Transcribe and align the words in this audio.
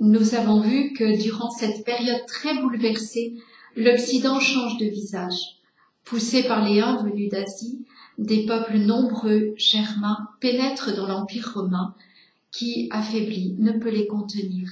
Nous 0.00 0.34
avons 0.34 0.60
vu 0.60 0.92
que 0.92 1.22
durant 1.22 1.50
cette 1.50 1.84
période 1.84 2.26
très 2.26 2.60
bouleversée, 2.60 3.34
l'Occident 3.76 4.40
change 4.40 4.76
de 4.78 4.86
visage. 4.86 5.60
Poussé 6.04 6.42
par 6.42 6.68
les 6.68 6.80
Huns 6.80 7.02
venus 7.04 7.30
d'Asie, 7.30 7.84
des 8.18 8.44
peuples 8.44 8.78
nombreux, 8.78 9.54
germains, 9.56 10.28
pénètrent 10.40 10.94
dans 10.96 11.06
l'Empire 11.06 11.52
romain, 11.54 11.94
qui, 12.50 12.88
affaibli, 12.90 13.54
ne 13.58 13.72
peut 13.72 13.90
les 13.90 14.06
contenir. 14.06 14.68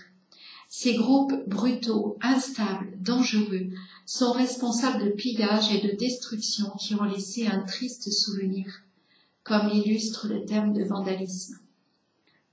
Ces 0.68 0.94
groupes 0.94 1.34
brutaux, 1.46 2.16
instables, 2.20 2.96
dangereux, 3.00 3.68
sont 4.06 4.32
responsables 4.32 5.04
de 5.04 5.10
pillages 5.10 5.72
et 5.72 5.86
de 5.86 5.96
destructions 5.96 6.70
qui 6.80 6.94
ont 6.94 7.04
laissé 7.04 7.46
un 7.46 7.60
triste 7.60 8.10
souvenir, 8.10 8.66
comme 9.44 9.68
l'illustre 9.68 10.28
le 10.28 10.44
terme 10.44 10.72
de 10.72 10.82
vandalisme. 10.82 11.61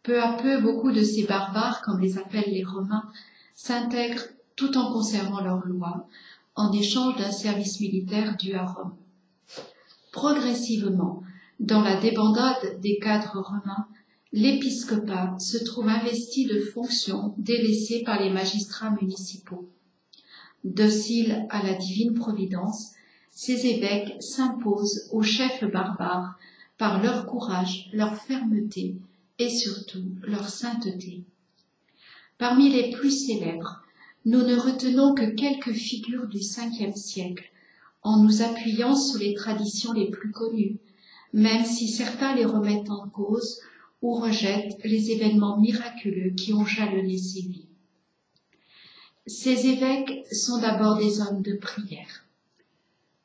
Peu 0.04 0.21
à 0.21 0.34
peu, 0.34 0.61
beaucoup 0.61 0.91
de 0.91 1.04
ces 1.04 1.25
barbares, 1.25 1.81
comme 1.81 1.99
les 1.99 2.18
appellent 2.18 2.52
les 2.52 2.63
Romains, 2.63 3.09
s'intègrent 3.53 4.27
tout 4.55 4.77
en 4.77 4.94
conservant 4.94 5.41
leurs 5.41 5.66
lois, 5.66 6.07
en 6.55 6.71
échange 6.71 7.17
d'un 7.17 7.31
service 7.31 7.80
militaire 7.80 8.38
dû 8.38 8.54
à 8.54 8.66
Rome. 8.66 8.95
Progressivement, 10.12 11.23
dans 11.59 11.81
la 11.81 11.99
débandade 11.99 12.80
des 12.81 12.99
cadres 12.99 13.41
romains, 13.41 13.88
l'épiscopat 14.31 15.38
se 15.40 15.63
trouve 15.63 15.90
investi 15.90 16.45
de 16.45 16.59
fonctions 16.59 17.34
délaissées 17.38 18.04
par 18.04 18.21
les 18.21 18.29
magistrats 18.29 18.95
municipaux. 19.02 19.70
Dociles 20.63 21.45
à 21.49 21.63
la 21.63 21.73
divine 21.73 22.13
providence, 22.13 22.91
ces 23.29 23.68
évêques 23.68 24.21
s'imposent 24.21 25.09
aux 25.12 25.23
chefs 25.23 25.63
barbares 25.63 26.38
par 26.77 27.02
leur 27.02 27.26
courage, 27.26 27.90
leur 27.93 28.16
fermeté 28.16 28.95
et 29.39 29.49
surtout 29.49 30.05
leur 30.23 30.48
sainteté. 30.49 31.23
Parmi 32.38 32.70
les 32.70 32.91
plus 32.91 33.11
célèbres, 33.11 33.81
nous 34.25 34.41
ne 34.41 34.55
retenons 34.55 35.15
que 35.15 35.26
quelques 35.26 35.73
figures 35.73 36.27
du 36.27 36.40
Ve 36.40 36.96
siècle, 36.96 37.51
en 38.01 38.21
nous 38.23 38.41
appuyant 38.41 38.96
sur 38.96 39.20
les 39.20 39.34
traditions 39.34 39.93
les 39.93 40.09
plus 40.09 40.31
connues, 40.31 40.77
même 41.34 41.65
si 41.65 41.87
certains 41.87 42.35
les 42.35 42.46
remettent 42.46 42.90
en 42.90 43.07
cause 43.09 43.62
ou 44.01 44.13
rejettent 44.13 44.77
les 44.84 45.12
événements 45.12 45.57
miraculeux 45.57 46.31
qui 46.31 46.53
ont 46.53 46.65
jalonné 46.65 47.18
ces 47.18 47.41
vies. 47.41 47.68
Ces 49.26 49.68
évêques 49.68 50.26
sont 50.31 50.59
d'abord 50.59 50.98
des 50.98 51.21
hommes 51.21 51.41
de 51.41 51.55
prière. 51.55 52.26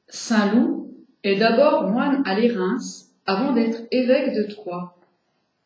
Saint 0.08 0.52
Loup 0.52 0.90
est 1.22 1.36
d'abord 1.36 1.90
moine 1.90 2.22
à 2.26 2.38
l'Érins 2.38 2.78
avant 3.26 3.52
d'être 3.52 3.82
évêque 3.90 4.34
de 4.34 4.52
Troyes, 4.52 4.96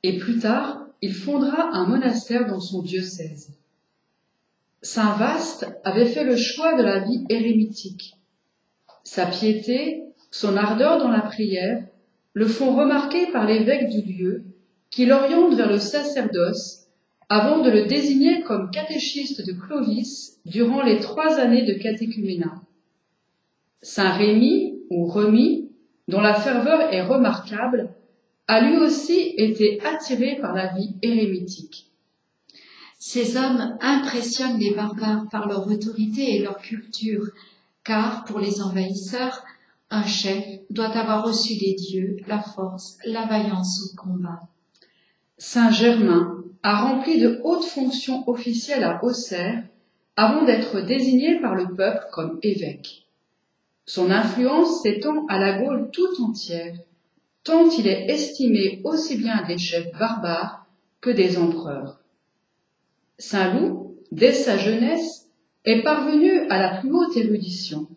et 0.03 0.19
plus 0.19 0.39
tard 0.39 0.87
il 1.01 1.15
fondera 1.15 1.71
un 1.73 1.87
monastère 1.87 2.47
dans 2.47 2.61
son 2.61 2.83
diocèse. 2.83 3.53
Saint 4.83 5.15
Vaste 5.17 5.67
avait 5.85 6.07
fait 6.07 6.25
le 6.25 6.37
choix 6.37 6.77
de 6.77 6.83
la 6.83 7.01
vie 7.01 7.25
érémitique. 7.29 8.15
Sa 9.05 9.27
piété, 9.27 10.03
son 10.31 10.57
ardeur 10.57 10.99
dans 10.99 11.09
la 11.09 11.21
prière, 11.21 11.85
le 12.33 12.47
font 12.47 12.75
remarquer 12.75 13.27
par 13.33 13.47
l'évêque 13.47 13.89
du 13.89 14.03
lieu, 14.03 14.45
qui 14.91 15.07
l'oriente 15.07 15.55
vers 15.55 15.69
le 15.69 15.79
sacerdoce 15.79 16.87
avant 17.29 17.59
de 17.59 17.71
le 17.71 17.87
désigner 17.87 18.43
comme 18.43 18.71
catéchiste 18.71 19.47
de 19.47 19.53
Clovis 19.53 20.39
durant 20.47 20.83
les 20.83 20.99
trois 20.99 21.39
années 21.39 21.65
de 21.65 21.75
catéchuménat. 21.75 22.63
Saint 23.83 24.13
Rémy, 24.13 24.79
ou 24.91 25.07
Remy, 25.07 25.71
dont 26.09 26.21
la 26.21 26.35
ferveur 26.35 26.93
est 26.93 27.03
remarquable, 27.03 27.91
a 28.49 28.61
lui 28.63 28.79
aussi 28.79 29.35
été 29.37 29.81
attiré 29.85 30.39
par 30.41 30.55
la 30.55 30.73
vie 30.73 30.95
érémitique. 31.03 31.87
Ces 32.99 33.37
hommes 33.37 33.77
impressionnent 33.81 34.59
les 34.59 34.75
barbares 34.75 35.29
par 35.31 35.47
leur 35.47 35.69
autorité 35.69 36.35
et 36.35 36.43
leur 36.43 36.59
culture, 36.59 37.29
car 37.85 38.25
pour 38.25 38.41
les 38.41 38.61
envahisseurs, 38.61 39.45
un 39.91 40.05
chef 40.05 40.45
doit 40.71 40.97
avoir 40.97 41.25
reçu 41.25 41.57
des 41.57 41.75
dieux 41.75 42.17
la 42.27 42.41
force, 42.41 42.99
la 43.05 43.27
vaillance 43.27 43.83
au 43.85 43.97
combat. 43.97 44.41
Saint 45.37 45.71
Germain 45.71 46.43
a 46.63 46.81
rempli 46.81 47.21
de 47.21 47.41
hautes 47.45 47.65
fonctions 47.65 48.29
officielles 48.29 48.83
à 48.83 49.03
Auxerre 49.05 49.63
avant 50.17 50.45
d'être 50.45 50.81
désigné 50.81 51.41
par 51.41 51.55
le 51.55 51.75
peuple 51.75 52.05
comme 52.13 52.39
évêque. 52.43 53.07
Son 53.87 54.11
influence 54.11 54.83
s'étend 54.83 55.25
à 55.29 55.39
la 55.39 55.63
Gaule 55.63 55.91
tout 55.93 56.23
entière, 56.23 56.75
tant 57.49 57.71
il 57.71 57.87
est 57.87 58.11
estimé 58.11 58.83
aussi 58.85 59.17
bien 59.17 59.43
des 59.49 59.57
chefs 59.57 59.91
barbares 59.99 60.67
que 61.01 61.09
des 61.09 61.39
empereurs. 61.39 61.99
Saint 63.17 63.55
Loup, 63.55 63.97
dès 64.13 64.35
sa 64.35 64.59
jeunesse, 64.59 65.31
est 65.65 65.83
parvenu 65.83 66.47
à 66.51 66.59
la 66.61 66.79
plus 66.79 66.93
haute 66.93 67.17
érudition. 67.17 67.89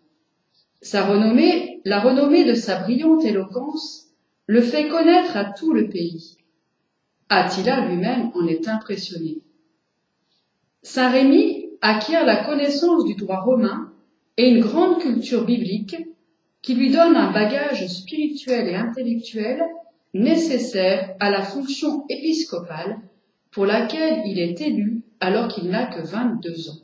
Sa 0.80 1.04
renommée, 1.04 1.82
la 1.84 2.00
renommée 2.00 2.46
de 2.46 2.54
sa 2.54 2.80
brillante 2.80 3.26
éloquence, 3.26 4.06
le 4.46 4.62
fait 4.62 4.88
connaître 4.88 5.36
à 5.36 5.44
tout 5.44 5.74
le 5.74 5.90
pays. 5.90 6.38
Attila 7.28 7.86
lui-même 7.86 8.30
en 8.34 8.46
est 8.46 8.66
impressionné. 8.68 9.42
Saint 10.82 11.10
Rémy 11.10 11.66
acquiert 11.82 12.24
la 12.24 12.42
connaissance 12.42 13.04
du 13.04 13.16
droit 13.16 13.42
romain 13.42 13.92
et 14.38 14.48
une 14.48 14.62
grande 14.62 14.98
culture 14.98 15.44
biblique 15.44 15.96
qui 16.62 16.74
lui 16.74 16.90
donne 16.90 17.16
un 17.16 17.32
bagage 17.32 17.86
spirituel 17.88 18.68
et 18.68 18.76
intellectuel 18.76 19.62
nécessaire 20.14 21.14
à 21.20 21.30
la 21.30 21.42
fonction 21.42 22.04
épiscopale 22.08 23.00
pour 23.50 23.66
laquelle 23.66 24.22
il 24.26 24.38
est 24.38 24.60
élu 24.60 25.02
alors 25.20 25.48
qu'il 25.48 25.68
n'a 25.68 25.86
que 25.86 26.00
22 26.00 26.70
ans. 26.70 26.82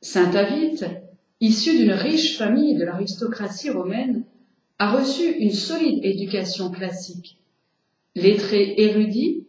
Saint 0.00 0.34
Avite, 0.34 0.84
issu 1.40 1.76
d'une 1.76 1.92
riche 1.92 2.38
famille 2.38 2.76
de 2.76 2.84
l'aristocratie 2.84 3.70
romaine, 3.70 4.24
a 4.78 4.92
reçu 4.92 5.30
une 5.38 5.52
solide 5.52 6.04
éducation 6.04 6.70
classique. 6.70 7.38
Lettré 8.14 8.74
érudit, 8.78 9.46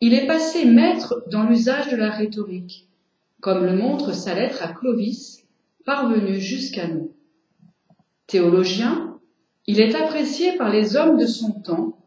il 0.00 0.14
est 0.14 0.26
passé 0.26 0.66
maître 0.66 1.24
dans 1.30 1.44
l'usage 1.44 1.90
de 1.90 1.96
la 1.96 2.10
rhétorique, 2.10 2.88
comme 3.40 3.64
le 3.64 3.74
montre 3.74 4.14
sa 4.14 4.34
lettre 4.34 4.62
à 4.62 4.72
Clovis, 4.72 5.44
parvenue 5.84 6.40
jusqu'à 6.40 6.86
nous. 6.88 7.12
Théologien, 8.26 9.18
il 9.66 9.80
est 9.80 9.94
apprécié 9.94 10.56
par 10.56 10.70
les 10.70 10.96
hommes 10.96 11.18
de 11.18 11.26
son 11.26 11.52
temps, 11.52 11.98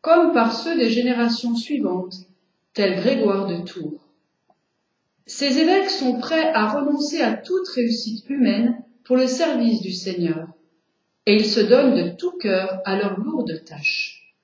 comme 0.00 0.32
par 0.32 0.54
ceux 0.54 0.76
des 0.76 0.90
générations 0.90 1.54
suivantes, 1.54 2.14
tel 2.72 2.96
Grégoire 2.96 3.46
de 3.46 3.62
Tours. 3.64 4.00
Ces 5.26 5.58
évêques 5.58 5.90
sont 5.90 6.18
prêts 6.18 6.52
à 6.52 6.68
renoncer 6.68 7.20
à 7.20 7.34
toute 7.34 7.68
réussite 7.68 8.28
humaine 8.28 8.82
pour 9.04 9.16
le 9.16 9.26
service 9.26 9.80
du 9.80 9.92
Seigneur, 9.92 10.48
et 11.26 11.34
ils 11.34 11.46
se 11.46 11.60
donnent 11.60 11.94
de 11.94 12.16
tout 12.16 12.32
cœur 12.32 12.80
à 12.84 12.96
leur 12.96 13.18
lourde 13.18 13.62
tâche. 13.64 14.34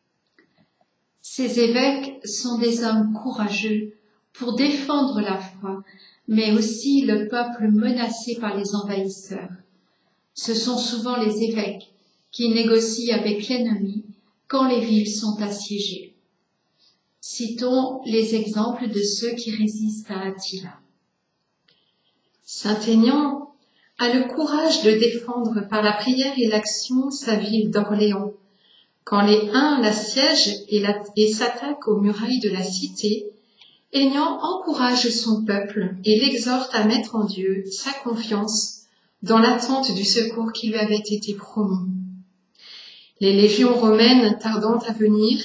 Ces 1.21 1.60
évêques 1.60 2.26
sont 2.26 2.59
des 2.59 2.84
hommes 2.84 3.12
courageux 3.12 3.94
pour 4.32 4.54
défendre 4.54 5.21
la 5.21 5.38
foi, 5.38 5.82
mais 6.26 6.53
aussi 6.53 7.03
le 7.03 7.28
peuple 7.28 7.69
menacé 7.69 8.37
par 8.41 8.56
les 8.56 8.75
envahisseurs. 8.75 9.48
Ce 10.34 10.54
sont 10.54 10.78
souvent 10.78 11.16
les 11.16 11.43
évêques 11.43 11.93
qui 12.31 12.48
négocient 12.48 13.15
avec 13.15 13.48
l'ennemi 13.48 14.04
quand 14.48 14.66
les 14.69 14.81
villes 14.81 15.10
sont 15.10 15.41
assiégées. 15.41 16.15
Citons 17.20 18.00
les 18.04 18.34
exemples 18.34 18.88
de 18.88 19.00
ceux 19.03 19.31
qui 19.31 19.54
résistent 19.54 20.10
à 20.10 20.21
Attila. 20.21 20.81
Saint-Aignan 22.44 23.54
a 23.98 24.12
le 24.12 24.25
courage 24.25 24.82
de 24.82 24.91
défendre 24.91 25.66
par 25.69 25.82
la 25.82 25.92
prière 25.92 26.34
et 26.37 26.48
l'action 26.48 27.10
sa 27.10 27.37
ville 27.37 27.71
d'Orléans. 27.71 28.32
Quand 29.04 29.22
les 29.22 29.50
Huns 29.50 29.81
l'assiègent 29.81 30.65
et 30.69 31.32
s'attaquent 31.32 31.88
aux 31.88 32.00
murailles 32.00 32.41
de 32.41 32.50
la 32.50 32.62
cité, 32.62 33.26
Aignan 33.92 34.38
encourage 34.41 35.09
son 35.10 35.45
peuple 35.45 35.95
et 36.04 36.18
l'exhorte 36.18 36.74
à 36.74 36.84
mettre 36.84 37.15
en 37.15 37.24
Dieu 37.24 37.65
sa 37.71 37.92
confiance 38.04 38.81
dans 39.22 39.39
l'attente 39.39 39.95
du 39.95 40.04
secours 40.04 40.53
qui 40.53 40.69
lui 40.69 40.77
avait 40.77 40.97
été 40.97 41.34
promis. 41.34 41.89
Les 43.21 43.33
légions 43.33 43.74
romaines 43.74 44.36
tardant 44.39 44.78
à 44.78 44.92
venir, 44.92 45.41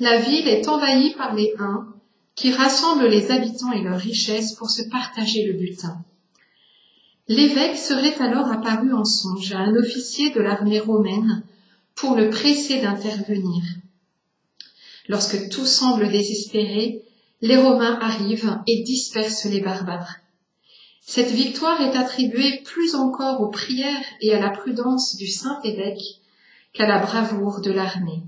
la 0.00 0.18
ville 0.18 0.48
est 0.48 0.68
envahie 0.68 1.14
par 1.14 1.34
les 1.34 1.54
Huns 1.58 1.86
qui 2.34 2.52
rassemblent 2.52 3.06
les 3.06 3.30
habitants 3.30 3.72
et 3.72 3.82
leurs 3.82 4.00
richesses 4.00 4.54
pour 4.54 4.70
se 4.70 4.82
partager 4.88 5.46
le 5.46 5.52
butin. 5.52 5.96
L'évêque 7.28 7.76
serait 7.76 8.20
alors 8.20 8.50
apparu 8.50 8.92
en 8.92 9.04
songe 9.04 9.52
à 9.52 9.58
un 9.58 9.76
officier 9.76 10.30
de 10.30 10.40
l'armée 10.40 10.80
romaine 10.80 11.44
pour 11.94 12.16
le 12.16 12.28
presser 12.28 12.80
d'intervenir. 12.80 13.62
Lorsque 15.08 15.48
tout 15.48 15.66
semble 15.66 16.10
désespéré, 16.10 17.02
les 17.40 17.56
Romains 17.56 17.98
arrivent 18.00 18.58
et 18.66 18.82
dispersent 18.82 19.44
les 19.44 19.60
barbares. 19.60 20.16
Cette 21.06 21.30
victoire 21.30 21.82
est 21.82 21.96
attribuée 21.96 22.62
plus 22.64 22.94
encore 22.94 23.42
aux 23.42 23.50
prières 23.50 24.04
et 24.22 24.32
à 24.32 24.40
la 24.40 24.48
prudence 24.48 25.16
du 25.16 25.26
saint 25.26 25.60
évêque 25.62 26.22
qu'à 26.72 26.86
la 26.86 26.98
bravoure 26.98 27.60
de 27.60 27.70
l'armée. 27.70 28.22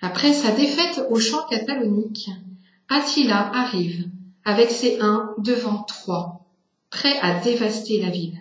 Après 0.00 0.32
sa 0.32 0.52
défaite 0.52 1.04
au 1.10 1.18
champ 1.18 1.44
catalonique, 1.50 2.30
Attila 2.88 3.50
arrive, 3.52 4.08
avec 4.44 4.70
ses 4.70 5.00
uns 5.00 5.34
devant 5.38 5.82
trois, 5.82 6.46
prêts 6.90 7.18
à 7.20 7.40
dévaster 7.40 8.00
la 8.00 8.10
ville. 8.10 8.38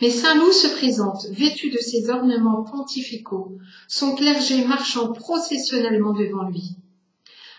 Mais 0.00 0.10
Saint 0.10 0.36
Loup 0.36 0.52
se 0.52 0.68
présente, 0.68 1.26
vêtu 1.32 1.70
de 1.70 1.78
ses 1.78 2.08
ornements 2.08 2.62
pontificaux, 2.62 3.58
son 3.88 4.14
clergé 4.14 4.64
marchant 4.64 5.12
processionnellement 5.12 6.12
devant 6.12 6.44
lui. 6.44 6.76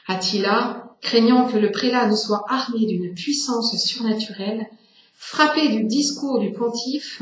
Attila, 0.08 0.96
craignant 1.02 1.48
que 1.48 1.58
le 1.58 1.72
prélat 1.72 2.08
ne 2.08 2.16
soit 2.16 2.44
armé 2.48 2.86
d'une 2.86 3.14
puissance 3.14 3.76
surnaturelle, 3.78 4.68
frappé 5.16 5.70
du 5.70 5.84
discours 5.84 6.40
du 6.40 6.52
pontife, 6.52 7.22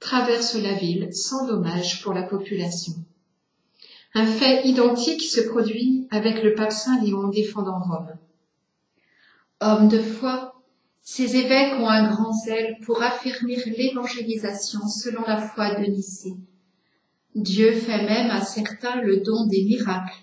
traverse 0.00 0.54
la 0.54 0.74
ville 0.74 1.12
sans 1.12 1.46
dommage 1.46 2.02
pour 2.02 2.12
la 2.12 2.22
population. 2.22 2.94
Un 4.14 4.26
fait 4.26 4.66
identique 4.66 5.22
se 5.22 5.40
produit 5.40 6.06
avec 6.10 6.42
le 6.42 6.54
pape 6.54 6.72
Saint 6.72 7.00
Léon 7.02 7.28
défendant 7.28 7.78
Rome. 7.78 8.16
Hommes 9.60 9.88
de 9.88 10.00
foi, 10.00 10.54
ces 11.02 11.36
évêques 11.36 11.74
ont 11.80 11.88
un 11.88 12.10
grand 12.10 12.32
zèle 12.32 12.76
pour 12.84 13.02
affermir 13.02 13.58
l'évangélisation 13.66 14.86
selon 14.86 15.22
la 15.26 15.40
foi 15.40 15.74
de 15.74 15.86
Nicée. 15.86 16.36
Dieu 17.34 17.72
fait 17.72 18.04
même 18.04 18.30
à 18.30 18.40
certains 18.40 19.00
le 19.02 19.18
don 19.18 19.46
des 19.46 19.64
miracles 19.64 20.22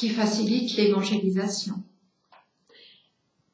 qui 0.00 0.08
facilitent 0.08 0.76
l'évangélisation. 0.76 1.74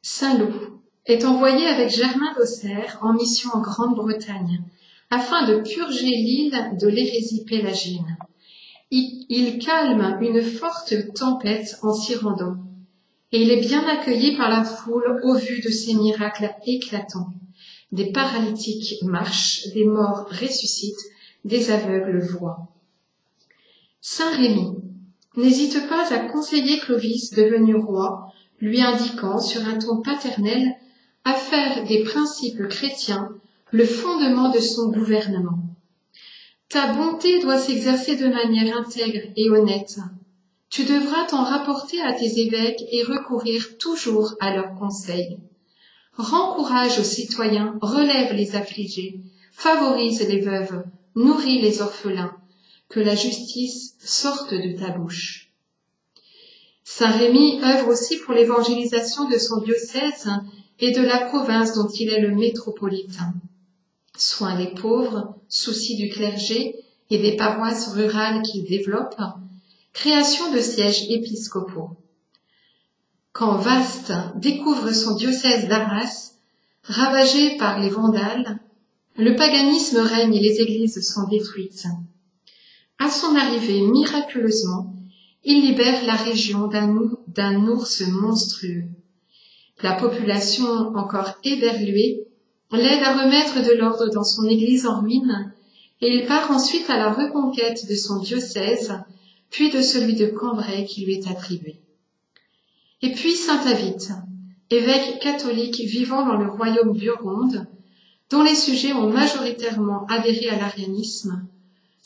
Saint 0.00 0.38
Loup 0.38 0.81
est 1.04 1.25
envoyé 1.25 1.66
avec 1.66 1.90
Germain 1.90 2.32
d'Auxerre 2.38 3.00
en 3.02 3.14
mission 3.14 3.50
en 3.52 3.60
Grande-Bretagne 3.60 4.62
afin 5.10 5.48
de 5.48 5.56
purger 5.56 6.06
l'île 6.06 6.76
de 6.81 6.87
l'hérésie 6.87 7.44
pélagine. 7.44 8.16
Il, 8.93 9.58
calme 9.58 10.19
une 10.20 10.40
forte 10.40 10.94
tempête 11.14 11.78
en 11.82 11.93
s'y 11.93 12.14
rendant, 12.14 12.58
et 13.32 13.42
il 13.42 13.50
est 13.50 13.60
bien 13.60 13.84
accueilli 13.84 14.37
par 14.37 14.49
la 14.49 14.62
foule 14.62 15.20
au 15.25 15.34
vu 15.34 15.60
de 15.60 15.69
ces 15.69 15.94
miracles 15.94 16.54
éclatants. 16.64 17.32
Des 17.90 18.12
paralytiques 18.12 19.02
marchent, 19.02 19.66
des 19.75 19.84
morts 19.84 20.28
ressuscitent, 20.31 21.06
des 21.44 21.72
aveugles 21.72 22.20
voient. 22.20 22.69
Saint 24.00 24.31
Rémy 24.37 24.76
n'hésite 25.37 25.88
pas 25.88 26.12
à 26.12 26.19
conseiller 26.19 26.79
Clovis 26.79 27.31
devenu 27.31 27.77
roi, 27.77 28.33
lui 28.61 28.81
indiquant 28.81 29.38
sur 29.38 29.67
un 29.67 29.79
ton 29.79 30.00
paternel 30.00 30.77
à 31.25 31.35
faire 31.35 31.85
des 31.85 32.05
principes 32.05 32.69
chrétiens 32.69 33.31
le 33.71 33.85
fondement 33.85 34.50
de 34.50 34.61
son 34.61 34.91
gouvernement. 34.91 35.59
Ta 36.69 36.93
bonté 36.94 37.41
doit 37.41 37.59
s'exercer 37.59 38.17
de 38.17 38.29
manière 38.29 38.77
intègre 38.77 39.29
et 39.37 39.50
honnête. 39.50 39.99
Tu 40.71 40.85
devras 40.85 41.27
t'en 41.27 41.44
rapporter 41.44 42.00
à 42.00 42.12
tes 42.12 42.41
évêques 42.41 42.83
et 42.91 43.03
recourir 43.03 43.79
toujours 43.79 44.35
à 44.41 44.55
leurs 44.55 44.75
conseils. 44.75 45.38
Rends 46.15 46.55
courage 46.55 46.99
aux 46.99 47.05
citoyens, 47.05 47.79
relève 47.83 48.33
les 48.33 48.56
affligés, 48.56 49.21
favorise 49.53 50.27
les 50.27 50.41
veuves, 50.41 50.83
nourris 51.15 51.61
les 51.61 51.83
orphelins, 51.83 52.37
que 52.88 53.00
la 53.00 53.15
justice 53.15 53.94
sorte 53.99 54.55
de 54.55 54.79
ta 54.79 54.91
bouche. 54.91 55.50
Saint 56.85 57.11
Rémy 57.11 57.61
œuvre 57.62 57.88
aussi 57.88 58.19
pour 58.19 58.35
l'évangélisation 58.35 59.29
de 59.29 59.38
son 59.38 59.61
diocèse 59.61 60.29
et 60.79 60.93
de 60.93 61.03
la 61.03 61.27
province 61.27 61.75
dont 61.75 61.88
il 61.88 62.11
est 62.11 62.21
le 62.21 62.35
métropolitain 62.35 63.35
soins 64.19 64.56
des 64.56 64.69
pauvres, 64.69 65.35
soucis 65.49 65.97
du 65.97 66.09
clergé 66.09 66.77
et 67.11 67.19
des 67.19 67.37
paroisses 67.37 67.93
rurales 67.93 68.43
qu'il 68.43 68.65
développe, 68.65 69.17
création 69.93 70.53
de 70.53 70.61
sièges 70.61 71.06
épiscopaux. 71.11 71.91
Quand 73.33 73.56
Vaste 73.56 74.12
découvre 74.37 74.93
son 74.93 75.15
diocèse 75.15 75.69
d'Arras, 75.69 76.33
ravagé 76.85 77.56
par 77.59 77.81
les 77.81 77.91
Vandales, 77.91 78.59
le 79.17 79.37
paganisme 79.37 79.99
règne 79.99 80.35
et 80.35 80.41
les 80.41 80.61
églises 80.61 81.06
sont 81.06 81.29
détruites. 81.29 81.87
À 82.98 83.10
son 83.10 83.37
arrivée, 83.37 83.82
miraculeusement, 83.82 84.94
il 85.44 85.60
libère 85.60 86.04
la 86.06 86.14
région 86.14 86.66
d'un 86.66 87.66
ours 87.66 88.02
monstrueux. 88.08 88.84
La 89.82 89.93
population 89.93 90.66
encore 90.96 91.38
éberluée 91.44 92.26
l'aide 92.72 93.02
à 93.02 93.22
remettre 93.22 93.62
de 93.62 93.72
l'ordre 93.78 94.08
dans 94.08 94.25
son 94.25 94.44
église 94.44 94.87
en 94.87 95.00
ruine, 95.00 95.52
et 96.00 96.08
il 96.08 96.26
part 96.26 96.50
ensuite 96.50 96.90
à 96.90 96.96
la 96.96 97.12
reconquête 97.12 97.88
de 97.88 97.94
son 97.94 98.19
diocèse, 98.19 98.93
puis 99.50 99.70
de 99.70 99.82
celui 99.82 100.14
de 100.14 100.26
Cambrai 100.26 100.84
qui 100.84 101.04
lui 101.04 101.14
est 101.14 101.28
attribué. 101.28 101.81
Et 103.02 103.12
puis 103.12 103.32
saint 103.32 103.64
Avite, 103.66 104.10
évêque 104.70 105.20
catholique 105.20 105.81
vivant 105.81 106.26
dans 106.26 106.37
le 106.37 106.50
royaume 106.50 106.92
burgonde, 106.92 107.66
dont 108.31 108.42
les 108.42 108.56
sujets 108.56 108.92
ont 108.92 109.10
majoritairement 109.10 110.06
adhéré 110.06 110.49
à 110.49 110.58
l'arianisme, 110.58 111.46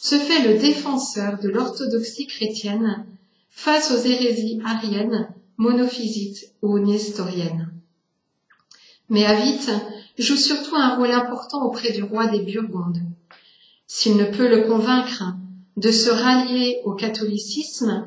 se 0.00 0.14
fait 0.14 0.48
le 0.48 0.58
défenseur 0.58 1.38
de 1.40 1.50
l'orthodoxie 1.50 2.26
chrétienne 2.26 3.04
face 3.50 3.90
aux 3.90 4.02
hérésies 4.02 4.58
ariennes, 4.64 5.28
monophysites 5.58 6.54
ou 6.62 6.78
nestoriennes. 6.78 7.70
Mais 9.10 9.26
Avite 9.26 9.70
joue 10.16 10.36
surtout 10.36 10.74
un 10.74 10.96
rôle 10.96 11.10
important 11.10 11.66
auprès 11.66 11.92
du 11.92 12.02
roi 12.02 12.28
des 12.28 12.40
Burgondes. 12.40 13.02
S'il 13.86 14.16
ne 14.16 14.24
peut 14.24 14.48
le 14.48 14.62
convaincre 14.62 15.34
de 15.76 15.90
se 15.90 16.08
rallier 16.08 16.80
au 16.84 16.92
catholicisme, 16.92 18.06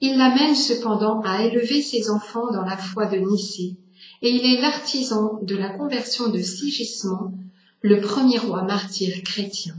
il 0.00 0.18
l'amène 0.18 0.54
cependant 0.54 1.22
à 1.22 1.42
élever 1.42 1.82
ses 1.82 2.08
enfants 2.08 2.52
dans 2.52 2.64
la 2.64 2.76
foi 2.76 3.06
de 3.06 3.16
Nicée, 3.16 3.74
et 4.22 4.30
il 4.30 4.46
est 4.46 4.60
l'artisan 4.60 5.40
de 5.42 5.56
la 5.56 5.70
conversion 5.70 6.28
de 6.28 6.40
Sigismond, 6.40 7.32
le 7.80 8.00
premier 8.00 8.38
roi 8.38 8.62
martyr 8.62 9.12
chrétien. 9.24 9.74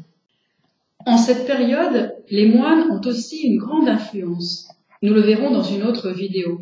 En 1.06 1.18
cette 1.18 1.46
période, 1.46 2.16
les 2.30 2.48
moines 2.48 2.90
ont 2.92 3.02
aussi 3.08 3.42
une 3.42 3.58
grande 3.58 3.90
influence. 3.90 4.70
Nous 5.02 5.14
le 5.14 5.22
verrons 5.22 5.52
dans 5.52 5.64
une 5.64 5.84
autre 5.84 6.12
vidéo. 6.12 6.62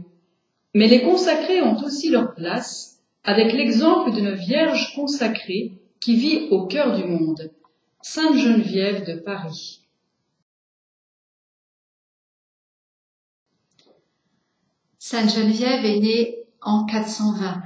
Mais 0.73 0.88
les 0.88 1.03
consacrés 1.03 1.61
ont 1.61 1.77
aussi 1.83 2.09
leur 2.09 2.33
place 2.33 3.01
avec 3.23 3.53
l'exemple 3.53 4.11
d'une 4.11 4.33
Vierge 4.33 4.95
consacrée 4.95 5.73
qui 5.99 6.15
vit 6.15 6.47
au 6.49 6.65
cœur 6.65 6.97
du 6.97 7.03
monde, 7.03 7.51
Sainte 8.01 8.35
Geneviève 8.35 9.05
de 9.05 9.19
Paris. 9.19 9.81
Sainte 14.97 15.35
Geneviève 15.35 15.85
est 15.85 15.99
née 15.99 16.37
en 16.61 16.85
420. 16.85 17.61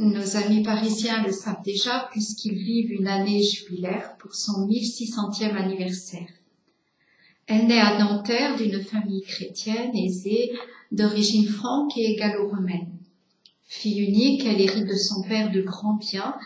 Nos 0.00 0.36
amis 0.36 0.62
parisiens 0.62 1.24
le 1.24 1.32
savent 1.32 1.64
déjà 1.64 2.08
puisqu'ils 2.12 2.54
vivent 2.54 2.92
une 2.92 3.08
année 3.08 3.42
jubilaire 3.42 4.14
pour 4.20 4.32
son 4.32 4.68
1600e 4.68 5.56
anniversaire. 5.56 6.28
Elle 7.48 7.66
naît 7.66 7.80
à 7.80 7.98
Nanterre 7.98 8.56
d'une 8.56 8.80
famille 8.80 9.22
chrétienne 9.22 9.96
aisée 9.96 10.52
d'origine 10.92 11.48
franque 11.48 11.96
et 11.96 12.14
gallo-romaine. 12.14 12.92
Fille 13.66 13.98
unique, 13.98 14.46
elle 14.46 14.60
hérite 14.60 14.86
de 14.86 14.94
son 14.94 15.22
père 15.22 15.50
de 15.50 15.62
grands 15.62 15.96
biens, 15.96 16.36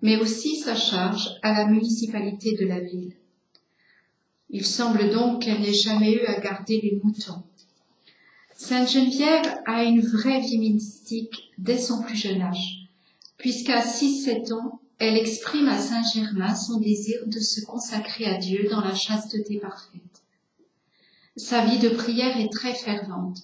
mais 0.00 0.16
aussi 0.16 0.56
sa 0.56 0.74
charge 0.74 1.36
à 1.42 1.52
la 1.52 1.66
municipalité 1.66 2.56
de 2.56 2.64
la 2.64 2.80
ville. 2.80 3.12
Il 4.48 4.64
semble 4.64 5.10
donc 5.10 5.42
qu'elle 5.42 5.60
n'ait 5.60 5.74
jamais 5.74 6.14
eu 6.14 6.24
à 6.24 6.40
garder 6.40 6.80
les 6.80 6.98
moutons. 7.04 7.42
Sainte 8.54 8.90
Geneviève 8.90 9.60
a 9.66 9.84
une 9.84 10.00
vraie 10.00 10.40
vie 10.40 10.58
mystique 10.58 11.50
dès 11.58 11.78
son 11.78 12.02
plus 12.02 12.16
jeune 12.16 12.40
âge, 12.40 12.81
puisqu'à 13.42 13.80
6-7 13.80 14.52
ans, 14.52 14.80
elle 15.00 15.16
exprime 15.16 15.66
à 15.66 15.76
Saint 15.76 16.04
Germain 16.14 16.54
son 16.54 16.78
désir 16.78 17.18
de 17.26 17.40
se 17.40 17.60
consacrer 17.64 18.24
à 18.24 18.38
Dieu 18.38 18.68
dans 18.70 18.80
la 18.80 18.94
chasteté 18.94 19.58
parfaite. 19.58 20.22
Sa 21.34 21.66
vie 21.66 21.80
de 21.80 21.88
prière 21.88 22.38
est 22.38 22.52
très 22.52 22.72
fervente. 22.72 23.38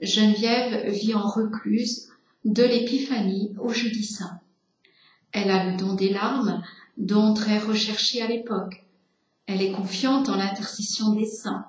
Geneviève 0.00 0.90
vit 0.90 1.12
en 1.14 1.28
recluse, 1.28 2.08
de 2.46 2.62
l'épiphanie 2.62 3.54
au 3.60 3.68
jeudi 3.68 4.04
saint. 4.04 4.40
Elle 5.32 5.50
a 5.50 5.70
le 5.70 5.76
don 5.76 5.92
des 5.92 6.08
larmes, 6.08 6.62
don 6.96 7.34
très 7.34 7.58
recherché 7.58 8.22
à 8.22 8.28
l'époque. 8.28 8.86
Elle 9.44 9.60
est 9.60 9.72
confiante 9.72 10.30
en 10.30 10.36
l'intercession 10.36 11.12
des 11.12 11.26
saints. 11.26 11.66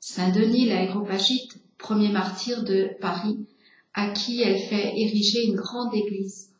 Saint 0.00 0.32
Denis 0.32 0.66
l'aéropagite, 0.66 1.58
premier 1.78 2.08
martyr 2.08 2.64
de 2.64 2.90
Paris, 3.00 3.46
à 3.94 4.10
qui 4.10 4.42
elle 4.42 4.58
fait 4.58 4.98
ériger 4.98 5.44
une 5.44 5.54
grande 5.54 5.94
église, 5.94 6.50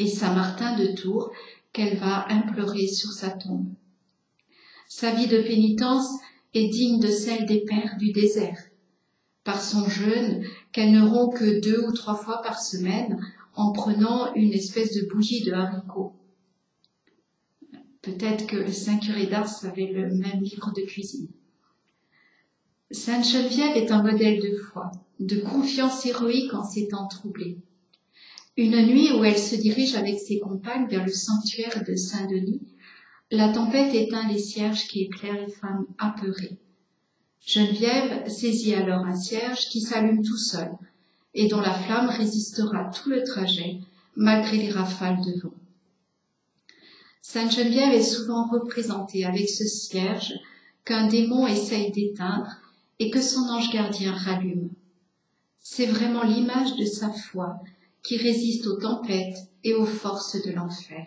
et 0.00 0.08
Saint 0.08 0.34
Martin 0.34 0.76
de 0.76 0.86
Tours, 0.86 1.30
qu'elle 1.72 1.98
va 1.98 2.26
implorer 2.30 2.88
sur 2.88 3.12
sa 3.12 3.30
tombe. 3.30 3.68
Sa 4.88 5.12
vie 5.12 5.28
de 5.28 5.42
pénitence 5.42 6.08
est 6.54 6.68
digne 6.68 7.00
de 7.00 7.08
celle 7.08 7.46
des 7.46 7.60
pères 7.60 7.96
du 7.98 8.10
désert 8.10 8.58
par 9.44 9.62
son 9.62 9.88
jeûne 9.88 10.44
qu'elle 10.72 10.92
ne 10.92 11.06
rompt 11.06 11.36
que 11.36 11.60
deux 11.60 11.84
ou 11.86 11.92
trois 11.92 12.14
fois 12.14 12.42
par 12.42 12.60
semaine 12.60 13.20
en 13.54 13.72
prenant 13.72 14.32
une 14.34 14.52
espèce 14.52 14.94
de 14.94 15.08
bougie 15.08 15.44
de 15.44 15.52
haricots. 15.52 16.12
Peut-être 18.02 18.46
que 18.46 18.56
le 18.56 18.72
Saint 18.72 18.98
curé 18.98 19.26
d'Ars 19.26 19.64
avait 19.64 19.92
le 19.92 20.14
même 20.14 20.40
livre 20.40 20.72
de 20.72 20.82
cuisine. 20.82 21.28
Sainte 22.90 23.24
Geneviève 23.24 23.76
est 23.76 23.92
un 23.92 24.02
modèle 24.02 24.40
de 24.40 24.56
foi, 24.56 24.90
de 25.20 25.40
confiance 25.40 26.06
héroïque 26.06 26.54
en 26.54 26.64
ces 26.64 26.88
temps 26.88 27.06
troublés. 27.06 27.58
Une 28.60 28.84
nuit 28.84 29.10
où 29.12 29.24
elle 29.24 29.38
se 29.38 29.56
dirige 29.56 29.94
avec 29.94 30.20
ses 30.20 30.38
compagnes 30.38 30.86
vers 30.86 31.06
le 31.06 31.12
sanctuaire 31.12 31.82
de 31.82 31.96
Saint-Denis, 31.96 32.60
la 33.30 33.54
tempête 33.54 33.94
éteint 33.94 34.28
les 34.28 34.38
cierges 34.38 34.86
qui 34.86 35.04
éclairent 35.04 35.46
les 35.46 35.50
femmes 35.50 35.86
apeurées. 35.96 36.58
Geneviève 37.46 38.28
saisit 38.28 38.74
alors 38.74 39.06
un 39.06 39.16
cierge 39.16 39.70
qui 39.70 39.80
s'allume 39.80 40.22
tout 40.22 40.36
seul 40.36 40.72
et 41.32 41.48
dont 41.48 41.62
la 41.62 41.72
flamme 41.72 42.10
résistera 42.10 42.90
tout 42.90 43.08
le 43.08 43.24
trajet 43.24 43.78
malgré 44.14 44.58
les 44.58 44.70
rafales 44.70 45.24
de 45.24 45.40
vent. 45.40 45.54
Sainte 47.22 47.52
Geneviève 47.52 47.94
est 47.94 48.02
souvent 48.02 48.46
représentée 48.46 49.24
avec 49.24 49.48
ce 49.48 49.64
cierge 49.64 50.34
qu'un 50.84 51.06
démon 51.06 51.46
essaye 51.46 51.92
d'éteindre 51.92 52.58
et 52.98 53.08
que 53.08 53.22
son 53.22 53.40
ange 53.40 53.72
gardien 53.72 54.12
rallume. 54.12 54.68
C'est 55.60 55.86
vraiment 55.86 56.24
l'image 56.24 56.76
de 56.76 56.84
sa 56.84 57.08
foi 57.08 57.58
qui 58.02 58.16
résiste 58.16 58.66
aux 58.66 58.78
tempêtes 58.78 59.36
et 59.64 59.74
aux 59.74 59.86
forces 59.86 60.40
de 60.44 60.52
l'enfer. 60.52 61.06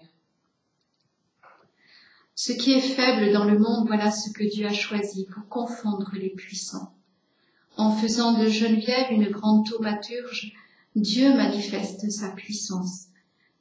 Ce 2.35 2.51
qui 2.51 2.73
est 2.73 2.81
faible 2.81 3.31
dans 3.31 3.45
le 3.45 3.59
monde, 3.59 3.87
voilà 3.87 4.11
ce 4.11 4.31
que 4.31 4.43
Dieu 4.43 4.65
a 4.65 4.73
choisi 4.73 5.25
pour 5.25 5.47
confondre 5.47 6.11
les 6.13 6.29
puissants. 6.29 6.93
En 7.77 7.91
faisant 7.91 8.37
de 8.37 8.47
Geneviève 8.47 9.11
une 9.11 9.29
grande 9.29 9.65
thaumaturge, 9.67 10.53
Dieu 10.95 11.33
manifeste 11.35 12.09
sa 12.11 12.29
puissance. 12.29 13.07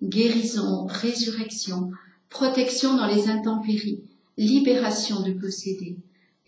Guérison, 0.03 0.87
résurrection, 0.87 1.91
protection 2.29 2.97
dans 2.97 3.07
les 3.07 3.29
intempéries, 3.29 4.03
libération 4.37 5.23
de 5.23 5.33
possédés 5.33 5.99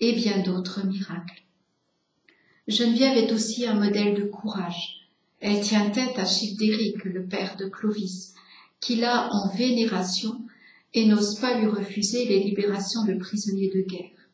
et 0.01 0.13
bien 0.13 0.43
d'autres 0.43 0.87
miracles. 0.87 1.43
Geneviève 2.69 3.17
est 3.17 3.33
aussi 3.33 3.67
un 3.67 3.75
modèle 3.75 4.15
de 4.15 4.25
courage. 4.25 5.04
Elle 5.47 5.61
tient 5.61 5.91
tête 5.91 6.19
à 6.19 6.25
Childéric, 6.25 7.05
le 7.05 7.27
père 7.27 7.59
de 7.59 7.67
Clovis, 7.69 8.33
qui 8.81 8.97
l'a 8.97 9.29
en 9.31 9.55
vénération 9.55 10.41
et 10.95 11.05
n'ose 11.05 11.39
pas 11.39 11.59
lui 11.59 11.67
refuser 11.67 12.25
les 12.25 12.43
libérations 12.43 13.05
de 13.05 13.13
prisonniers 13.13 13.69
de 13.69 13.83
guerre. 13.83 14.31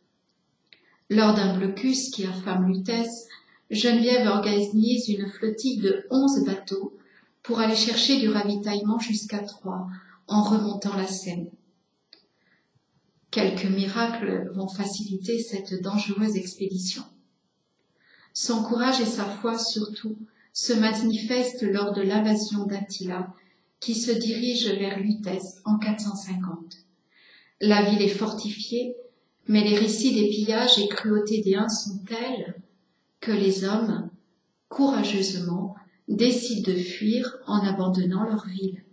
Lors 1.09 1.35
d'un 1.35 1.59
blocus 1.59 2.11
qui 2.11 2.25
affame 2.25 2.69
Lutèce, 2.69 3.27
Geneviève 3.73 4.29
organise 4.29 5.09
une 5.09 5.29
flottille 5.29 5.79
de 5.79 6.07
onze 6.11 6.45
bateaux 6.45 6.97
pour 7.43 7.59
aller 7.59 7.75
chercher 7.75 8.21
du 8.21 8.29
ravitaillement 8.29 9.01
jusqu'à 9.01 9.41
Troyes 9.41 9.89
en 10.29 10.45
remontant 10.45 10.97
la 10.97 11.09
Seine. 11.09 11.51
Quelques 13.33 13.65
miracles 13.65 14.49
vont 14.55 14.69
faciliter 14.69 15.41
cette 15.43 15.83
dangereuse 15.83 16.37
expédition. 16.37 17.03
Son 18.33 18.63
courage 18.63 19.01
et 19.01 19.07
sa 19.07 19.25
foi 19.25 19.59
surtout 19.59 20.17
se 20.53 20.73
manifestent 20.73 21.63
lors 21.63 21.93
de 21.93 22.03
l'invasion 22.03 22.65
d'Attila 22.67 23.35
qui 23.81 23.95
se 23.95 24.11
dirige 24.11 24.69
vers 24.79 24.99
Lutèce 24.99 25.61
en 25.65 25.79
450. 25.79 26.77
La 27.61 27.83
ville 27.83 28.03
est 28.03 28.09
fortifiée 28.09 28.95
mais 29.51 29.65
les 29.65 29.77
récits 29.77 30.15
des 30.15 30.29
pillages 30.29 30.79
et 30.79 30.87
cruautés 30.87 31.41
des 31.41 31.57
Huns 31.57 31.69
sont 31.69 31.99
tels 32.07 32.55
que 33.19 33.33
les 33.33 33.65
hommes, 33.65 34.09
courageusement, 34.69 35.75
décident 36.07 36.71
de 36.71 36.77
fuir 36.77 37.37
en 37.49 37.59
abandonnant 37.67 38.23
leur 38.23 38.47
ville. 38.47 38.85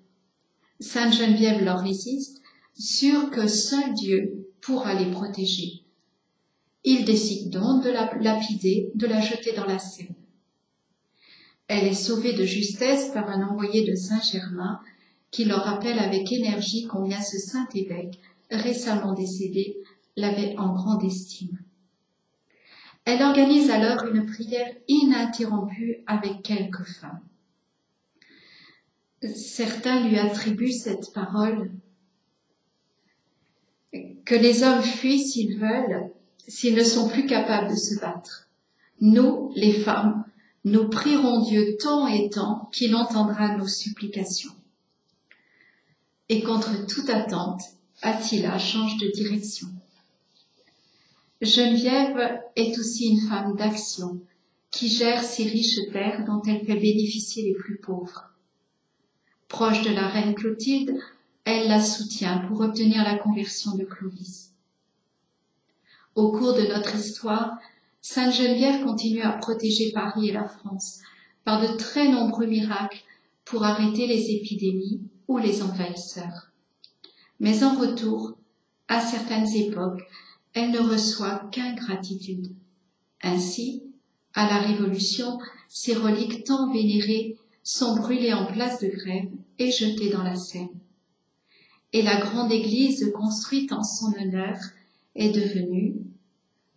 Sainte 0.79 1.13
Geneviève 1.13 1.63
leur 1.63 1.81
résiste, 1.81 2.41
sûre 2.73 3.29
que 3.29 3.47
seul 3.47 3.93
Dieu 3.93 4.47
pourra 4.59 4.95
les 4.95 5.11
protéger. 5.11 5.83
Ils 6.83 7.05
décident 7.05 7.59
donc 7.59 7.83
de 7.83 7.91
la 7.91 8.11
lapider, 8.19 8.91
de 8.95 9.05
la 9.05 9.21
jeter 9.21 9.53
dans 9.53 9.65
la 9.65 9.77
Seine. 9.77 10.15
Elle 11.67 11.87
est 11.87 11.93
sauvée 11.93 12.33
de 12.33 12.45
justesse 12.45 13.09
par 13.09 13.29
un 13.29 13.45
envoyé 13.47 13.85
de 13.89 13.95
Saint-Germain 13.95 14.79
qui 15.31 15.45
leur 15.45 15.63
rappelle 15.63 15.99
avec 15.99 16.31
énergie 16.31 16.87
combien 16.87 17.21
ce 17.21 17.37
saint 17.37 17.67
évêque, 17.75 18.19
récemment 18.49 19.13
décédé, 19.13 19.77
l'avait 20.15 20.55
en 20.57 20.73
grande 20.73 21.03
estime. 21.03 21.59
Elle 23.03 23.21
organise 23.21 23.69
alors 23.69 24.05
une 24.05 24.25
prière 24.25 24.73
ininterrompue 24.87 26.03
avec 26.07 26.41
quelques 26.41 26.83
femmes. 26.83 27.21
Certains 29.35 30.07
lui 30.07 30.17
attribuent 30.17 30.71
cette 30.71 31.13
parole 31.13 31.71
que 34.25 34.35
les 34.35 34.63
hommes 34.63 34.81
fuient 34.81 35.25
s'ils 35.25 35.57
veulent, 35.57 36.11
s'ils 36.47 36.75
ne 36.75 36.83
sont 36.83 37.07
plus 37.09 37.25
capables 37.25 37.69
de 37.69 37.75
se 37.75 37.99
battre. 37.99 38.49
Nous, 38.99 39.51
les 39.55 39.73
femmes, 39.73 40.25
nous 40.65 40.89
prierons 40.89 41.41
Dieu 41.43 41.77
tant 41.79 42.07
et 42.07 42.29
tant 42.29 42.69
qu'il 42.71 42.95
entendra 42.95 43.55
nos 43.55 43.67
supplications. 43.67 44.53
Et 46.29 46.41
contre 46.41 46.85
toute 46.87 47.09
attente, 47.09 47.61
Attila 48.01 48.59
change 48.59 48.97
de 48.97 49.09
direction. 49.11 49.67
Geneviève 51.41 52.41
est 52.55 52.77
aussi 52.77 53.09
une 53.09 53.27
femme 53.27 53.55
d'action 53.55 54.19
qui 54.71 54.89
gère 54.89 55.23
ces 55.23 55.43
riches 55.43 55.79
terres 55.91 56.25
dont 56.25 56.41
elle 56.43 56.65
fait 56.65 56.79
bénéficier 56.79 57.43
les 57.43 57.53
plus 57.53 57.77
pauvres. 57.77 58.29
Proche 59.47 59.81
de 59.83 59.91
la 59.91 60.07
reine 60.07 60.35
Clotilde, 60.35 60.97
elle 61.45 61.69
la 61.69 61.81
soutient 61.81 62.39
pour 62.47 62.59
obtenir 62.59 63.03
la 63.03 63.17
conversion 63.17 63.75
de 63.75 63.85
Clovis. 63.85 64.51
Au 66.15 66.31
cours 66.31 66.53
de 66.53 66.67
notre 66.67 66.95
histoire, 66.95 67.57
Sainte 68.01 68.33
Geneviève 68.33 68.83
continue 68.83 69.21
à 69.21 69.33
protéger 69.33 69.91
Paris 69.91 70.29
et 70.29 70.33
la 70.33 70.47
France 70.47 70.99
par 71.43 71.61
de 71.61 71.77
très 71.77 72.09
nombreux 72.09 72.45
miracles 72.45 73.03
pour 73.45 73.63
arrêter 73.63 74.07
les 74.07 74.31
épidémies 74.31 75.01
ou 75.27 75.37
les 75.37 75.61
envahisseurs. 75.61 76.51
Mais 77.39 77.63
en 77.63 77.77
retour, 77.79 78.37
à 78.87 78.99
certaines 78.99 79.47
époques, 79.55 80.01
elle 80.53 80.71
ne 80.71 80.79
reçoit 80.79 81.47
qu'ingratitude. 81.51 82.51
Ainsi, 83.21 83.83
à 84.33 84.47
la 84.47 84.59
Révolution, 84.59 85.39
ses 85.67 85.93
reliques 85.93 86.43
tant 86.45 86.71
vénérées 86.71 87.37
sont 87.63 87.95
brûlées 87.95 88.33
en 88.33 88.45
place 88.45 88.79
de 88.79 88.87
grève 88.87 89.29
et 89.59 89.71
jetées 89.71 90.09
dans 90.09 90.23
la 90.23 90.35
Seine. 90.35 90.69
Et 91.93 92.01
la 92.01 92.19
grande 92.19 92.51
église 92.51 93.11
construite 93.13 93.71
en 93.71 93.83
son 93.83 94.13
honneur 94.19 94.57
est 95.15 95.31
devenue 95.31 95.95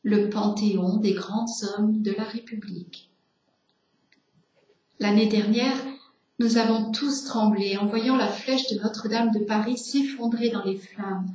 le 0.03 0.31
panthéon 0.31 0.97
des 0.97 1.13
grands 1.13 1.47
hommes 1.63 2.01
de 2.03 2.13
la 2.13 2.25
République. 2.25 3.11
L'année 4.99 5.27
dernière, 5.27 5.77
nous 6.39 6.57
avons 6.57 6.91
tous 6.91 7.25
tremblé 7.25 7.77
en 7.77 7.87
voyant 7.87 8.17
la 8.17 8.29
flèche 8.29 8.69
de 8.71 8.81
Notre-Dame 8.81 9.31
de 9.31 9.41
Paris 9.41 9.77
s'effondrer 9.77 10.49
dans 10.49 10.65
les 10.65 10.77
flammes, 10.77 11.27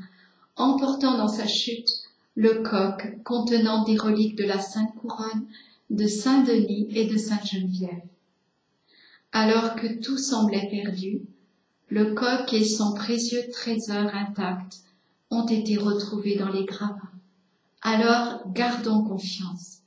emportant 0.55 1.17
dans 1.17 1.27
sa 1.27 1.47
chute 1.47 1.89
le 2.35 2.63
coq 2.63 3.21
contenant 3.23 3.83
des 3.83 3.97
reliques 3.97 4.35
de 4.35 4.43
la 4.43 4.59
Sainte 4.59 4.93
Couronne, 4.95 5.45
de 5.89 6.07
Saint-Denis 6.07 6.87
et 6.91 7.05
de 7.05 7.17
Sainte-Geneviève. 7.17 8.03
Alors 9.31 9.75
que 9.75 10.01
tout 10.01 10.17
semblait 10.17 10.69
perdu, 10.69 11.21
le 11.89 12.13
coq 12.13 12.51
et 12.53 12.65
son 12.65 12.93
précieux 12.93 13.43
trésor 13.51 14.09
intact 14.13 14.79
ont 15.29 15.45
été 15.45 15.77
retrouvés 15.77 16.35
dans 16.35 16.49
les 16.49 16.65
gravats. 16.65 17.14
Alors 17.87 18.41
gardons 18.51 19.03
confiance. 19.03 19.83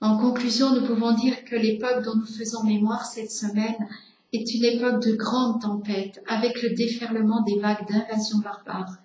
En 0.00 0.18
conclusion, 0.18 0.74
nous 0.74 0.84
pouvons 0.84 1.12
dire 1.12 1.44
que 1.44 1.54
l'époque 1.54 2.02
dont 2.02 2.16
nous 2.16 2.26
faisons 2.26 2.64
mémoire 2.64 3.06
cette 3.06 3.30
semaine 3.30 3.88
est 4.32 4.54
une 4.54 4.64
époque 4.64 5.00
de 5.04 5.12
grande 5.12 5.62
tempête 5.62 6.20
avec 6.26 6.60
le 6.62 6.70
déferlement 6.70 7.42
des 7.42 7.60
vagues 7.60 7.86
d'invasion 7.88 8.38
barbare 8.38 8.96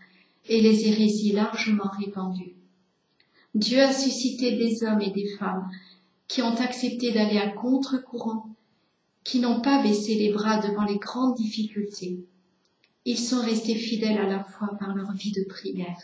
et 0.47 0.61
les 0.61 0.87
hérésies 0.87 1.33
largement 1.33 1.91
répandues. 1.99 2.55
Dieu 3.53 3.83
a 3.83 3.93
suscité 3.93 4.57
des 4.57 4.83
hommes 4.83 5.01
et 5.01 5.11
des 5.11 5.29
femmes 5.37 5.69
qui 6.27 6.41
ont 6.41 6.55
accepté 6.55 7.11
d'aller 7.11 7.37
à 7.37 7.49
contre-courant, 7.49 8.49
qui 9.23 9.39
n'ont 9.39 9.61
pas 9.61 9.83
baissé 9.83 10.15
les 10.15 10.33
bras 10.33 10.57
devant 10.57 10.85
les 10.85 10.97
grandes 10.97 11.35
difficultés. 11.35 12.25
Ils 13.05 13.19
sont 13.19 13.41
restés 13.41 13.75
fidèles 13.75 14.17
à 14.17 14.27
la 14.27 14.43
foi 14.43 14.69
par 14.79 14.95
leur 14.95 15.11
vie 15.13 15.33
de 15.33 15.43
prière. 15.47 15.99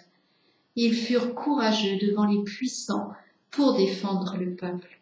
Ils 0.75 0.93
furent 0.93 1.33
courageux 1.33 1.97
devant 1.97 2.25
les 2.25 2.43
puissants 2.43 3.11
pour 3.51 3.75
défendre 3.75 4.37
le 4.37 4.55
peuple. 4.55 4.99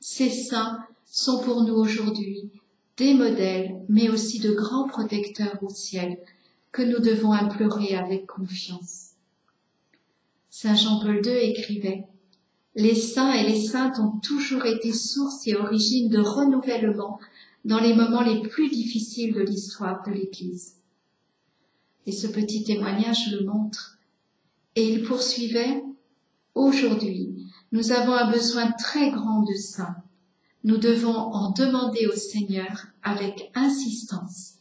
Ces 0.00 0.30
saints 0.30 0.86
sont 1.06 1.42
pour 1.42 1.62
nous 1.62 1.74
aujourd'hui 1.74 2.50
des 2.96 3.14
modèles, 3.14 3.80
mais 3.88 4.08
aussi 4.08 4.38
de 4.38 4.52
grands 4.52 4.86
protecteurs 4.86 5.58
au 5.62 5.68
ciel, 5.68 6.18
que 6.70 6.82
nous 6.82 7.00
devons 7.00 7.32
implorer 7.32 7.96
avec 7.96 8.26
confiance. 8.26 9.12
Saint 10.50 10.74
Jean-Paul 10.74 11.20
II 11.24 11.50
écrivait 11.50 12.04
Les 12.76 12.94
saints 12.94 13.32
et 13.32 13.48
les 13.48 13.60
saintes 13.60 13.98
ont 13.98 14.18
toujours 14.20 14.66
été 14.66 14.92
source 14.92 15.46
et 15.46 15.56
origine 15.56 16.08
de 16.08 16.20
renouvellement 16.20 17.18
dans 17.64 17.80
les 17.80 17.94
moments 17.94 18.22
les 18.22 18.42
plus 18.42 18.68
difficiles 18.68 19.34
de 19.34 19.40
l'histoire 19.40 20.02
de 20.06 20.12
l'Église. 20.12 20.76
Et 22.06 22.12
ce 22.12 22.26
petit 22.26 22.64
témoignage 22.64 23.32
le 23.32 23.44
montre. 23.44 23.98
Et 24.74 24.88
il 24.88 25.02
poursuivait 25.02 25.82
Aujourd'hui, 26.54 27.46
nous 27.72 27.92
avons 27.92 28.12
un 28.12 28.30
besoin 28.30 28.70
très 28.72 29.10
grand 29.10 29.42
de 29.42 29.54
saints, 29.54 29.96
nous 30.64 30.76
devons 30.76 31.16
en 31.16 31.50
demander 31.50 32.06
au 32.06 32.14
Seigneur 32.14 32.86
avec 33.02 33.50
insistance. 33.54 34.51